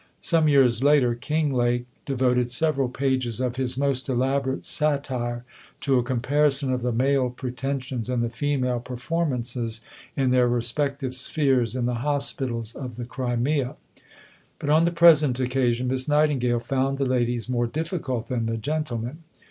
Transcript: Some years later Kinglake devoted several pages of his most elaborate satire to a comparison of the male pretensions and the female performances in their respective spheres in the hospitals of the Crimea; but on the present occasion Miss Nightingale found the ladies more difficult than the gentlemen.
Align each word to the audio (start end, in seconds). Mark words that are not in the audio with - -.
Some 0.21 0.47
years 0.47 0.81
later 0.83 1.13
Kinglake 1.13 1.85
devoted 2.07 2.49
several 2.49 2.89
pages 2.89 3.39
of 3.39 3.57
his 3.57 3.77
most 3.77 4.09
elaborate 4.09 4.65
satire 4.65 5.43
to 5.81 5.99
a 5.99 6.03
comparison 6.03 6.73
of 6.73 6.81
the 6.81 6.91
male 6.91 7.29
pretensions 7.29 8.09
and 8.09 8.23
the 8.23 8.31
female 8.31 8.79
performances 8.79 9.81
in 10.17 10.31
their 10.31 10.47
respective 10.47 11.13
spheres 11.13 11.75
in 11.75 11.85
the 11.85 12.01
hospitals 12.01 12.73
of 12.75 12.95
the 12.95 13.05
Crimea; 13.05 13.75
but 14.57 14.71
on 14.71 14.85
the 14.85 14.91
present 14.91 15.39
occasion 15.39 15.87
Miss 15.89 16.07
Nightingale 16.07 16.59
found 16.61 16.97
the 16.97 17.05
ladies 17.05 17.47
more 17.47 17.67
difficult 17.67 18.25
than 18.27 18.47
the 18.47 18.57
gentlemen. 18.57 19.19